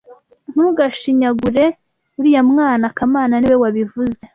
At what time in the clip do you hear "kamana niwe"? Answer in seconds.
2.97-3.57